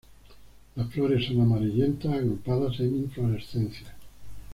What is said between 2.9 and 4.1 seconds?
inflorescencia.